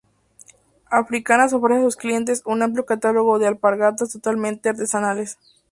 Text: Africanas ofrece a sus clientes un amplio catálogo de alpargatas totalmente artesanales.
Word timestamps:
Africanas 0.89 1.53
ofrece 1.53 1.81
a 1.81 1.83
sus 1.83 1.95
clientes 1.95 2.41
un 2.47 2.63
amplio 2.63 2.87
catálogo 2.87 3.37
de 3.37 3.45
alpargatas 3.45 4.11
totalmente 4.11 4.67
artesanales. 4.69 5.37